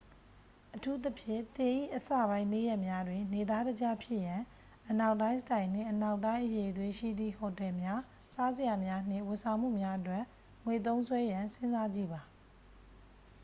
[0.75, 4.41] အထူးသဖြင့် သင်၏အစပိုင်းနေ့ရက်များတွင် နေသားတကျဖြစ်ရန်
[4.89, 8.01] အနောက်တိုင်းစတိုင်နှင့် အနောက်တိုင်းအရည်အသွေးရှိသည့် ဟိုတယ်များ
[8.33, 10.23] စားစရာများ နှင့် ဝန်ဆောင်မှုများအတွက်
[10.65, 12.21] ငွေသုံးစွဲရန်စဉ်းစားကြည့်ပါ